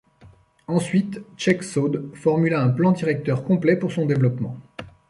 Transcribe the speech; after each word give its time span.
Ensuite, 0.65 1.21
Cheikh 1.37 1.61
Saud 1.63 2.09
formula 2.15 2.59
un 2.63 2.71
plan 2.71 2.91
directeur 2.91 3.43
complet 3.43 3.77
pour 3.77 3.91
son 3.91 4.07
développement. 4.07 4.57